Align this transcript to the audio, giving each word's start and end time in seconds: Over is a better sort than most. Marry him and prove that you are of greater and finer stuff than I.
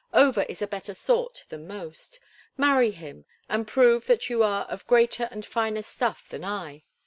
Over 0.15 0.41
is 0.49 0.63
a 0.63 0.67
better 0.67 0.95
sort 0.95 1.45
than 1.49 1.67
most. 1.67 2.19
Marry 2.57 2.89
him 2.89 3.25
and 3.47 3.67
prove 3.67 4.07
that 4.07 4.31
you 4.31 4.41
are 4.41 4.63
of 4.65 4.87
greater 4.87 5.25
and 5.29 5.45
finer 5.45 5.83
stuff 5.83 6.27
than 6.27 6.43
I. 6.43 6.81